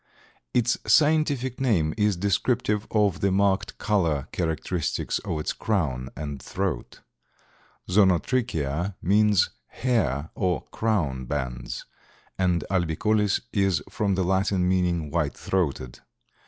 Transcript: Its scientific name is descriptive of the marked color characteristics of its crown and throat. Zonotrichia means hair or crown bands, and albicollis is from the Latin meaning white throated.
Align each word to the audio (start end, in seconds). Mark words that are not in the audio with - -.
Its 0.51 0.79
scientific 0.87 1.59
name 1.61 1.93
is 1.95 2.17
descriptive 2.17 2.87
of 2.89 3.19
the 3.21 3.31
marked 3.31 3.77
color 3.77 4.27
characteristics 4.31 5.19
of 5.19 5.39
its 5.39 5.53
crown 5.53 6.09
and 6.15 6.41
throat. 6.41 7.01
Zonotrichia 7.87 8.95
means 8.99 9.51
hair 9.67 10.31
or 10.33 10.63
crown 10.71 11.25
bands, 11.25 11.85
and 12.35 12.63
albicollis 12.71 13.41
is 13.53 13.83
from 13.91 14.15
the 14.15 14.23
Latin 14.23 14.67
meaning 14.67 15.11
white 15.11 15.35
throated. 15.37 15.99